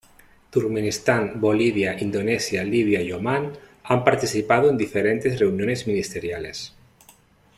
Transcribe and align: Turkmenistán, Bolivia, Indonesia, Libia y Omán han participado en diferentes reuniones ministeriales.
Turkmenistán, 0.55 1.39
Bolivia, 1.39 1.95
Indonesia, 2.01 2.63
Libia 2.63 3.03
y 3.03 3.11
Omán 3.11 3.53
han 3.83 4.03
participado 4.03 4.67
en 4.67 4.75
diferentes 4.75 5.37
reuniones 5.39 5.85
ministeriales. 5.85 6.73